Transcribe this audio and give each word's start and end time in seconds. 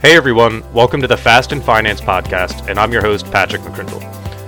Hey 0.00 0.14
everyone, 0.14 0.62
welcome 0.72 1.00
to 1.00 1.08
the 1.08 1.16
Fast 1.16 1.50
and 1.50 1.60
Finance 1.60 2.00
podcast, 2.00 2.68
and 2.68 2.78
I'm 2.78 2.92
your 2.92 3.02
host, 3.02 3.28
Patrick 3.32 3.62
McCrindle. 3.62 3.98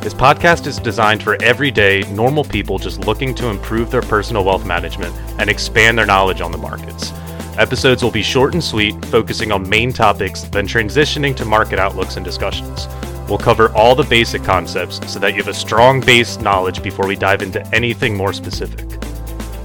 This 0.00 0.15
podcast 0.15 0.69
is 0.69 0.79
designed 0.79 1.25
for 1.25 1.42
everyday, 1.42 2.03
normal 2.12 2.45
people 2.45 2.78
just 2.78 3.05
looking 3.05 3.34
to 3.34 3.49
improve 3.49 3.91
their 3.91 4.00
personal 4.00 4.44
wealth 4.44 4.65
management 4.65 5.13
and 5.41 5.50
expand 5.50 5.99
their 5.99 6.07
knowledge 6.07 6.41
on 6.41 6.52
the 6.52 6.57
markets. 6.57 7.10
Episodes 7.58 8.05
will 8.05 8.12
be 8.12 8.23
short 8.23 8.55
and 8.55 8.62
sweet, 8.62 9.05
focusing 9.07 9.50
on 9.50 9.68
main 9.68 9.93
topics, 9.93 10.43
then 10.45 10.68
transitioning 10.68 11.35
to 11.35 11.45
market 11.45 11.80
outlooks 11.80 12.14
and 12.14 12.25
discussions. 12.25 12.87
We'll 13.29 13.39
cover 13.39 13.73
all 13.73 13.96
the 13.96 14.05
basic 14.05 14.45
concepts 14.45 15.01
so 15.12 15.19
that 15.19 15.32
you 15.32 15.39
have 15.39 15.48
a 15.48 15.55
strong 15.55 16.01
base 16.01 16.39
knowledge 16.39 16.80
before 16.80 17.09
we 17.09 17.17
dive 17.17 17.43
into 17.43 17.67
anything 17.75 18.17
more 18.17 18.32
specific. 18.32 18.87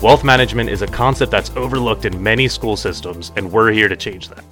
Wealth 0.01 0.23
management 0.23 0.71
is 0.71 0.81
a 0.81 0.87
concept 0.87 1.31
that's 1.31 1.51
overlooked 1.51 2.05
in 2.05 2.23
many 2.23 2.47
school 2.47 2.75
systems, 2.75 3.31
and 3.35 3.51
we're 3.51 3.71
here 3.71 3.87
to 3.87 3.95
change 3.95 4.29
that. 4.29 4.43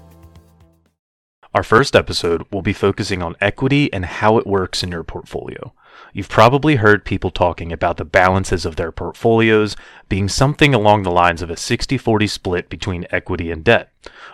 Our 1.53 1.61
first 1.61 1.95
episode 1.95 2.47
will 2.51 2.63
be 2.63 2.73
focusing 2.73 3.21
on 3.21 3.35
equity 3.39 3.93
and 3.93 4.05
how 4.05 4.39
it 4.39 4.47
works 4.47 4.81
in 4.81 4.89
your 4.89 5.03
portfolio. 5.03 5.71
You've 6.11 6.29
probably 6.29 6.77
heard 6.77 7.05
people 7.05 7.29
talking 7.29 7.71
about 7.71 7.97
the 7.97 8.05
balances 8.05 8.65
of 8.65 8.75
their 8.75 8.91
portfolios 8.91 9.75
being 10.09 10.27
something 10.27 10.73
along 10.73 11.03
the 11.03 11.11
lines 11.11 11.43
of 11.43 11.51
a 11.51 11.57
60 11.57 11.95
40 11.99 12.25
split 12.25 12.69
between 12.69 13.05
equity 13.11 13.51
and 13.51 13.63
debt, 13.63 13.91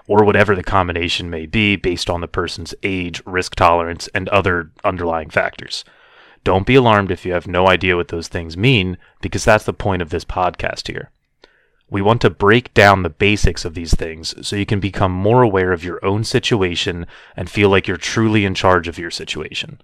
or 0.08 0.24
whatever 0.24 0.56
the 0.56 0.64
combination 0.64 1.30
may 1.30 1.46
be 1.46 1.76
based 1.76 2.10
on 2.10 2.22
the 2.22 2.28
person's 2.28 2.74
age, 2.84 3.22
risk 3.26 3.56
tolerance, 3.56 4.08
and 4.16 4.30
other 4.30 4.72
underlying 4.86 5.30
factors. 5.30 5.84
Don't 6.46 6.66
be 6.66 6.76
alarmed 6.76 7.12
if 7.12 7.26
you 7.26 7.34
have 7.34 7.48
no 7.48 7.68
idea 7.68 7.98
what 7.98 8.08
those 8.08 8.30
things 8.30 8.56
mean, 8.56 8.98
because 9.20 9.44
that's 9.44 9.66
the 9.66 9.74
point 9.74 10.02
of 10.02 10.10
this 10.10 10.24
podcast 10.24 10.88
here. 10.88 11.12
We 11.90 12.02
want 12.02 12.22
to 12.22 12.30
break 12.30 12.74
down 12.74 13.04
the 13.04 13.10
basics 13.10 13.66
of 13.66 13.74
these 13.74 13.96
things 13.96 14.36
so 14.48 14.56
you 14.56 14.66
can 14.66 14.80
become 14.80 15.12
more 15.12 15.42
aware 15.42 15.72
of 15.72 15.84
your 15.84 16.04
own 16.06 16.24
situation 16.24 17.08
and 17.36 17.50
feel 17.50 17.70
like 17.70 17.88
you're 17.88 17.98
truly 17.98 18.46
in 18.46 18.54
charge 18.54 18.88
of 18.88 19.00
your 19.00 19.12
situation. 19.12 19.82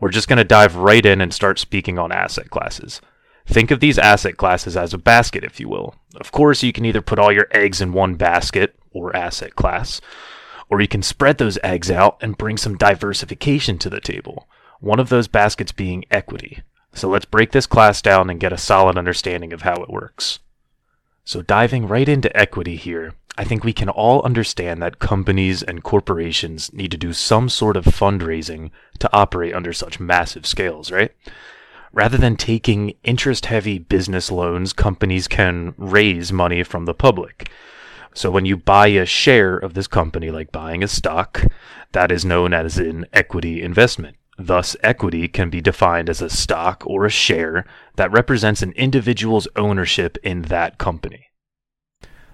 We're 0.00 0.10
just 0.10 0.28
going 0.28 0.38
to 0.38 0.44
dive 0.44 0.76
right 0.76 1.04
in 1.06 1.20
and 1.20 1.32
start 1.32 1.58
speaking 1.58 1.98
on 1.98 2.12
asset 2.12 2.50
classes. 2.50 3.00
Think 3.46 3.70
of 3.70 3.78
these 3.78 3.98
asset 3.98 4.36
classes 4.36 4.76
as 4.76 4.92
a 4.92 4.98
basket, 4.98 5.44
if 5.44 5.60
you 5.60 5.68
will. 5.68 5.94
Of 6.16 6.32
course, 6.32 6.64
you 6.64 6.72
can 6.72 6.84
either 6.84 7.00
put 7.00 7.18
all 7.18 7.32
your 7.32 7.46
eggs 7.52 7.80
in 7.80 7.92
one 7.92 8.16
basket, 8.16 8.74
or 8.96 9.14
asset 9.14 9.54
class, 9.54 10.00
or 10.68 10.80
you 10.80 10.88
can 10.88 11.02
spread 11.02 11.38
those 11.38 11.58
eggs 11.62 11.90
out 11.90 12.16
and 12.20 12.38
bring 12.38 12.56
some 12.56 12.76
diversification 12.76 13.78
to 13.78 13.90
the 13.90 14.00
table. 14.00 14.48
One 14.80 14.98
of 14.98 15.10
those 15.10 15.28
baskets 15.28 15.70
being 15.70 16.04
equity. 16.10 16.62
So 16.92 17.08
let's 17.08 17.26
break 17.26 17.52
this 17.52 17.66
class 17.66 18.02
down 18.02 18.30
and 18.30 18.40
get 18.40 18.52
a 18.52 18.58
solid 18.58 18.96
understanding 18.96 19.52
of 19.52 19.62
how 19.62 19.74
it 19.82 19.90
works. 19.90 20.40
So, 21.26 21.42
diving 21.42 21.88
right 21.88 22.08
into 22.08 22.34
equity 22.36 22.76
here, 22.76 23.14
I 23.36 23.42
think 23.42 23.64
we 23.64 23.72
can 23.72 23.88
all 23.88 24.22
understand 24.22 24.80
that 24.80 25.00
companies 25.00 25.60
and 25.60 25.82
corporations 25.82 26.72
need 26.72 26.92
to 26.92 26.96
do 26.96 27.12
some 27.12 27.48
sort 27.48 27.76
of 27.76 27.84
fundraising 27.84 28.70
to 29.00 29.12
operate 29.12 29.52
under 29.52 29.72
such 29.72 29.98
massive 29.98 30.46
scales, 30.46 30.92
right? 30.92 31.10
Rather 31.92 32.16
than 32.16 32.36
taking 32.36 32.94
interest 33.02 33.46
heavy 33.46 33.76
business 33.80 34.30
loans, 34.30 34.72
companies 34.72 35.26
can 35.26 35.74
raise 35.76 36.32
money 36.32 36.62
from 36.62 36.84
the 36.84 36.94
public. 36.94 37.50
So, 38.14 38.30
when 38.30 38.44
you 38.44 38.56
buy 38.56 38.86
a 38.86 39.04
share 39.04 39.56
of 39.56 39.74
this 39.74 39.88
company, 39.88 40.30
like 40.30 40.52
buying 40.52 40.84
a 40.84 40.88
stock, 40.88 41.44
that 41.90 42.12
is 42.12 42.24
known 42.24 42.54
as 42.54 42.78
an 42.78 43.04
equity 43.12 43.62
investment. 43.62 44.16
Thus, 44.38 44.76
equity 44.82 45.28
can 45.28 45.48
be 45.48 45.60
defined 45.60 46.10
as 46.10 46.20
a 46.20 46.28
stock 46.28 46.82
or 46.86 47.06
a 47.06 47.10
share 47.10 47.64
that 47.96 48.12
represents 48.12 48.62
an 48.62 48.72
individual's 48.72 49.48
ownership 49.56 50.18
in 50.22 50.42
that 50.42 50.76
company. 50.76 51.26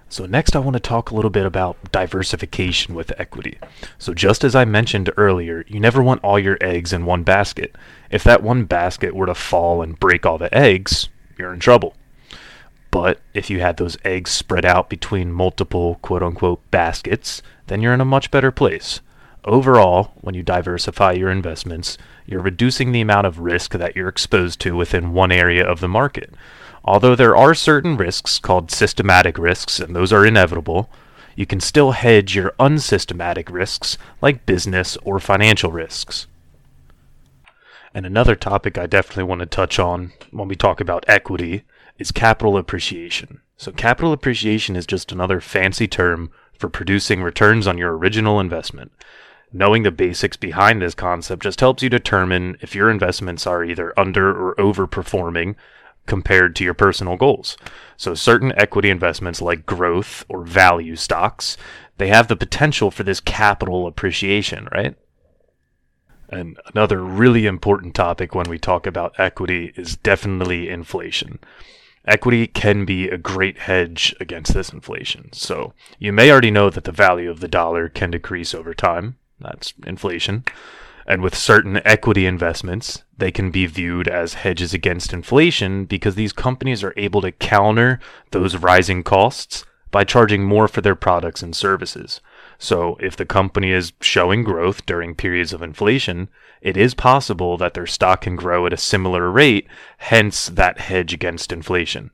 So, 0.09 0.25
next, 0.25 0.55
I 0.55 0.59
want 0.59 0.75
to 0.75 0.79
talk 0.79 1.09
a 1.09 1.15
little 1.15 1.31
bit 1.31 1.45
about 1.45 1.91
diversification 1.91 2.93
with 2.93 3.19
equity. 3.19 3.57
So, 3.97 4.13
just 4.13 4.43
as 4.43 4.53
I 4.53 4.63
mentioned 4.63 5.09
earlier, 5.17 5.63
you 5.67 5.79
never 5.79 6.03
want 6.03 6.23
all 6.23 6.37
your 6.37 6.57
eggs 6.61 6.93
in 6.93 7.05
one 7.05 7.23
basket. 7.23 7.75
If 8.11 8.23
that 8.25 8.43
one 8.43 8.65
basket 8.65 9.15
were 9.15 9.25
to 9.25 9.33
fall 9.33 9.81
and 9.81 9.99
break 9.99 10.25
all 10.25 10.37
the 10.37 10.53
eggs, 10.55 11.09
you're 11.37 11.53
in 11.53 11.59
trouble. 11.59 11.95
But 12.91 13.21
if 13.33 13.49
you 13.49 13.61
had 13.61 13.77
those 13.77 13.97
eggs 14.05 14.29
spread 14.29 14.65
out 14.65 14.87
between 14.87 15.31
multiple 15.31 15.95
quote 16.03 16.21
unquote 16.21 16.61
baskets, 16.69 17.41
then 17.65 17.81
you're 17.81 17.93
in 17.93 18.01
a 18.01 18.05
much 18.05 18.29
better 18.29 18.51
place. 18.51 19.01
Overall, 19.45 20.13
when 20.21 20.35
you 20.35 20.43
diversify 20.43 21.11
your 21.13 21.29
investments, 21.29 21.97
you're 22.25 22.41
reducing 22.41 22.91
the 22.91 23.01
amount 23.01 23.27
of 23.27 23.39
risk 23.39 23.73
that 23.73 23.95
you're 23.95 24.07
exposed 24.07 24.61
to 24.61 24.75
within 24.75 25.11
one 25.11 25.31
area 25.33 25.65
of 25.65 25.81
the 25.81 25.89
market. 25.89 26.33
Although 26.85 27.15
there 27.15 27.35
are 27.35 27.53
certain 27.53 27.97
risks 27.97 28.39
called 28.39 28.71
systematic 28.71 29.37
risks, 29.37 29.79
and 29.79 29.93
those 29.93 30.13
are 30.13 30.25
inevitable, 30.25 30.89
you 31.35 31.45
can 31.45 31.59
still 31.59 31.91
hedge 31.91 32.35
your 32.35 32.53
unsystematic 32.59 33.49
risks 33.49 33.97
like 34.21 34.45
business 34.45 34.97
or 35.03 35.19
financial 35.19 35.71
risks. 35.71 36.27
And 37.93 38.05
another 38.05 38.35
topic 38.35 38.77
I 38.77 38.85
definitely 38.85 39.25
want 39.25 39.39
to 39.39 39.45
touch 39.45 39.77
on 39.77 40.13
when 40.31 40.47
we 40.47 40.55
talk 40.55 40.79
about 40.79 41.05
equity 41.07 41.63
is 41.99 42.11
capital 42.11 42.57
appreciation. 42.57 43.41
So, 43.57 43.71
capital 43.71 44.13
appreciation 44.13 44.75
is 44.75 44.87
just 44.87 45.11
another 45.11 45.39
fancy 45.39 45.87
term 45.87 46.31
for 46.57 46.69
producing 46.69 47.21
returns 47.21 47.67
on 47.67 47.77
your 47.77 47.95
original 47.95 48.39
investment. 48.39 48.91
Knowing 49.55 49.83
the 49.83 49.91
basics 49.91 50.35
behind 50.35 50.81
this 50.81 50.95
concept 50.95 51.43
just 51.43 51.59
helps 51.59 51.83
you 51.83 51.89
determine 51.89 52.57
if 52.59 52.73
your 52.73 52.89
investments 52.89 53.45
are 53.45 53.63
either 53.63 53.93
under 53.97 54.29
or 54.31 54.55
overperforming 54.55 55.55
compared 56.07 56.55
to 56.55 56.63
your 56.63 56.73
personal 56.73 57.15
goals. 57.15 57.55
So 57.95 58.15
certain 58.15 58.51
equity 58.57 58.89
investments 58.89 59.41
like 59.41 59.67
growth 59.67 60.25
or 60.27 60.43
value 60.43 60.95
stocks, 60.95 61.55
they 61.97 62.07
have 62.07 62.27
the 62.27 62.35
potential 62.35 62.89
for 62.89 63.03
this 63.03 63.19
capital 63.19 63.85
appreciation, 63.85 64.67
right? 64.71 64.95
And 66.29 66.57
another 66.73 67.03
really 67.03 67.45
important 67.45 67.93
topic 67.93 68.33
when 68.33 68.49
we 68.49 68.57
talk 68.57 68.87
about 68.87 69.19
equity 69.19 69.71
is 69.75 69.95
definitely 69.95 70.67
inflation. 70.67 71.37
Equity 72.05 72.47
can 72.47 72.85
be 72.85 73.07
a 73.07 73.19
great 73.19 73.59
hedge 73.59 74.15
against 74.19 74.53
this 74.53 74.73
inflation. 74.73 75.31
So, 75.31 75.73
you 75.99 76.11
may 76.11 76.31
already 76.31 76.51
know 76.51 76.69
that 76.71 76.83
the 76.85 76.91
value 76.91 77.29
of 77.29 77.39
the 77.39 77.47
dollar 77.47 77.87
can 77.87 78.11
decrease 78.11 78.53
over 78.53 78.73
time. 78.73 79.17
That's 79.43 79.73
inflation. 79.85 80.45
And 81.05 81.21
with 81.21 81.35
certain 81.35 81.81
equity 81.85 82.25
investments, 82.25 83.03
they 83.17 83.29
can 83.29 83.51
be 83.51 83.65
viewed 83.65 84.07
as 84.07 84.35
hedges 84.35 84.73
against 84.73 85.11
inflation 85.11 85.85
because 85.85 86.15
these 86.15 86.31
companies 86.31 86.83
are 86.83 86.93
able 86.95 87.21
to 87.21 87.31
counter 87.31 87.99
those 88.31 88.55
rising 88.55 89.03
costs 89.03 89.65
by 89.91 90.03
charging 90.03 90.43
more 90.43 90.67
for 90.67 90.81
their 90.81 90.95
products 90.95 91.43
and 91.43 91.55
services. 91.55 92.21
So, 92.57 92.97
if 92.99 93.15
the 93.15 93.25
company 93.25 93.71
is 93.71 93.93
showing 94.01 94.43
growth 94.43 94.85
during 94.85 95.13
periods 95.13 95.53
of 95.53 95.61
inflation, 95.61 96.29
it 96.61 96.77
is 96.77 96.93
possible 96.93 97.57
that 97.57 97.73
their 97.73 97.85
stock 97.85 98.21
can 98.21 98.35
grow 98.35 98.65
at 98.65 98.73
a 98.73 98.77
similar 98.77 99.29
rate, 99.29 99.67
hence 99.97 100.47
that 100.47 100.79
hedge 100.79 101.13
against 101.13 101.51
inflation. 101.51 102.11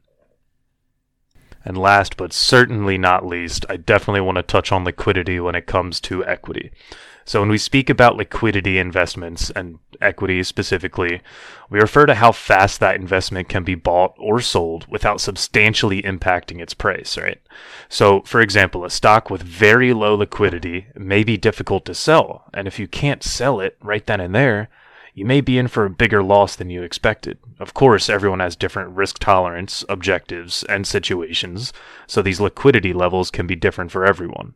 And 1.66 1.78
last 1.78 2.18
but 2.18 2.34
certainly 2.34 2.98
not 2.98 3.26
least, 3.26 3.66
I 3.70 3.78
definitely 3.78 4.22
want 4.22 4.38
to 4.38 4.44
touch 4.44 4.72
on 4.72 4.86
liquidity 4.86 5.40
when 5.40 5.56
it 5.56 5.66
comes 5.66 6.00
to 6.02 6.26
equity. 6.26 6.72
So 7.30 7.42
when 7.42 7.50
we 7.50 7.60
speak 7.60 7.92
about 7.92 8.16
liquidity 8.16 8.80
investments 8.80 9.52
and 9.52 9.78
equity 10.02 10.42
specifically, 10.42 11.22
we 11.70 11.80
refer 11.80 12.08
to 12.08 12.16
how 12.16 12.32
fast 12.32 12.80
that 12.80 12.96
investment 12.96 13.48
can 13.50 13.64
be 13.64 13.76
bought 13.76 14.16
or 14.18 14.42
sold 14.42 14.88
without 14.90 15.22
substantially 15.22 16.02
impacting 16.02 16.60
its 16.60 16.74
price, 16.74 17.20
right? 17.20 17.40
So, 17.88 18.22
for 18.22 18.42
example, 18.42 18.84
a 18.84 18.90
stock 18.90 19.30
with 19.30 19.44
very 19.44 19.94
low 19.94 20.16
liquidity 20.16 20.88
may 20.96 21.24
be 21.24 21.38
difficult 21.38 21.86
to 21.86 21.94
sell, 21.94 22.46
and 22.52 22.68
if 22.68 22.80
you 22.80 22.88
can't 22.88 23.22
sell 23.22 23.60
it 23.60 23.78
right 23.80 24.06
then 24.08 24.22
and 24.22 24.34
there, 24.34 24.70
you 25.20 25.26
may 25.26 25.42
be 25.42 25.58
in 25.58 25.68
for 25.68 25.84
a 25.84 25.90
bigger 25.90 26.24
loss 26.24 26.56
than 26.56 26.70
you 26.70 26.82
expected. 26.82 27.38
Of 27.60 27.74
course, 27.74 28.10
everyone 28.10 28.40
has 28.40 28.56
different 28.56 28.96
risk 28.96 29.20
tolerance, 29.20 29.84
objectives, 29.90 30.64
and 30.64 30.88
situations, 30.88 31.74
so 32.08 32.22
these 32.22 32.40
liquidity 32.40 32.94
levels 32.94 33.30
can 33.30 33.46
be 33.46 33.58
different 33.58 33.92
for 33.92 34.06
everyone. 34.06 34.54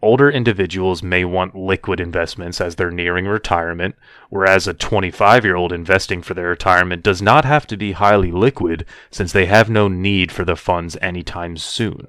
Older 0.00 0.30
individuals 0.30 1.02
may 1.02 1.26
want 1.26 1.54
liquid 1.54 2.00
investments 2.00 2.58
as 2.58 2.74
they're 2.74 2.90
nearing 2.90 3.26
retirement, 3.26 3.94
whereas 4.30 4.66
a 4.66 4.72
25 4.72 5.44
year 5.44 5.56
old 5.56 5.72
investing 5.72 6.22
for 6.22 6.32
their 6.32 6.48
retirement 6.48 7.02
does 7.02 7.20
not 7.20 7.44
have 7.44 7.66
to 7.66 7.76
be 7.76 7.92
highly 7.92 8.32
liquid 8.32 8.86
since 9.10 9.30
they 9.30 9.44
have 9.44 9.68
no 9.68 9.88
need 9.88 10.32
for 10.32 10.44
the 10.46 10.56
funds 10.56 10.96
anytime 11.02 11.58
soon. 11.58 12.08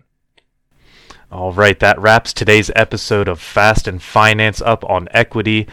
All 1.30 1.52
right, 1.52 1.80
that 1.82 2.00
wraps 2.00 2.32
today's 2.32 2.72
episode 2.76 3.28
of 3.28 3.42
Fast 3.42 3.88
and 3.90 4.02
Finance 4.02 4.62
up 4.62 4.84
on 4.90 5.10
equity. 5.12 5.68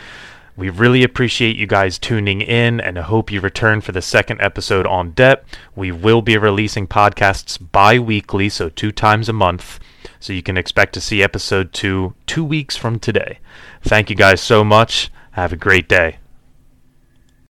We 0.57 0.69
really 0.69 1.03
appreciate 1.03 1.57
you 1.57 1.67
guys 1.67 1.99
tuning 1.99 2.41
in 2.41 2.81
and 2.81 2.99
hope 2.99 3.31
you 3.31 3.41
return 3.41 3.81
for 3.81 3.93
the 3.93 4.03
second 4.03 4.41
episode 4.41 4.87
on 4.87 5.13
debt. 5.13 5.45
We 5.75 5.93
will 5.93 6.23
be 6.23 6.37
releasing 6.37 6.87
podcasts 6.87 7.59
bi 7.73 7.99
weekly, 7.99 8.49
so 8.49 8.69
two 8.69 8.93
times 8.93 9.29
a 9.29 9.33
month. 9.33 9.79
So 10.19 10.33
you 10.33 10.43
can 10.43 10.57
expect 10.57 10.93
to 10.95 11.01
see 11.01 11.23
episode 11.23 11.73
two 11.73 12.15
two 12.27 12.45
weeks 12.45 12.77
from 12.77 12.99
today. 12.99 13.39
Thank 13.83 14.11
you 14.11 14.17
guys 14.17 14.41
so 14.41 14.65
much. 14.65 15.11
Have 15.33 15.53
a 15.53 15.57
great 15.57 15.89
day. 15.89 16.19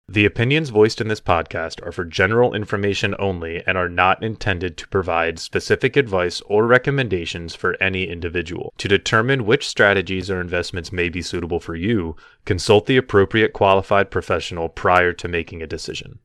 The 0.08 0.24
opinions 0.24 0.70
voiced 0.70 1.00
in 1.00 1.08
this 1.08 1.20
podcast 1.20 1.84
are 1.84 1.90
for 1.90 2.04
general 2.04 2.54
information 2.54 3.16
only 3.18 3.64
and 3.66 3.76
are 3.76 3.88
not 3.88 4.22
intended 4.22 4.76
to 4.76 4.86
provide 4.86 5.40
specific 5.40 5.96
advice 5.96 6.40
or 6.42 6.64
recommendations 6.64 7.56
for 7.56 7.76
any 7.82 8.08
individual. 8.08 8.72
To 8.78 8.86
determine 8.86 9.46
which 9.46 9.66
strategies 9.66 10.30
or 10.30 10.40
investments 10.40 10.92
may 10.92 11.08
be 11.08 11.22
suitable 11.22 11.58
for 11.58 11.74
you, 11.74 12.14
consult 12.44 12.86
the 12.86 12.96
appropriate 12.96 13.52
qualified 13.52 14.12
professional 14.12 14.68
prior 14.68 15.12
to 15.12 15.26
making 15.26 15.60
a 15.60 15.66
decision. 15.66 16.20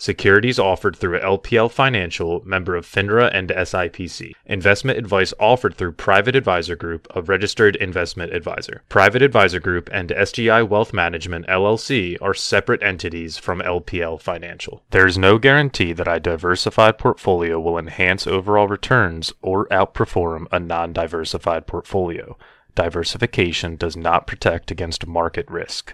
Securities 0.00 0.58
offered 0.58 0.96
through 0.96 1.20
LPL 1.20 1.70
Financial, 1.70 2.40
member 2.46 2.74
of 2.74 2.86
FINRA 2.86 3.30
and 3.34 3.50
SIPC. 3.50 4.32
Investment 4.46 4.96
advice 4.98 5.34
offered 5.38 5.74
through 5.74 5.92
Private 5.92 6.34
Advisor 6.34 6.74
Group, 6.74 7.06
a 7.14 7.20
registered 7.20 7.76
investment 7.76 8.32
advisor. 8.32 8.80
Private 8.88 9.20
Advisor 9.20 9.60
Group 9.60 9.90
and 9.92 10.08
SGI 10.08 10.66
Wealth 10.66 10.94
Management 10.94 11.46
LLC 11.48 12.16
are 12.22 12.32
separate 12.32 12.82
entities 12.82 13.36
from 13.36 13.60
LPL 13.60 14.18
Financial. 14.18 14.82
There 14.88 15.06
is 15.06 15.18
no 15.18 15.36
guarantee 15.36 15.92
that 15.92 16.08
a 16.08 16.18
diversified 16.18 16.96
portfolio 16.96 17.60
will 17.60 17.76
enhance 17.76 18.26
overall 18.26 18.68
returns 18.68 19.34
or 19.42 19.68
outperform 19.68 20.46
a 20.50 20.58
non 20.58 20.94
diversified 20.94 21.66
portfolio. 21.66 22.38
Diversification 22.74 23.76
does 23.76 23.96
not 23.98 24.26
protect 24.26 24.70
against 24.70 25.06
market 25.06 25.46
risk. 25.50 25.88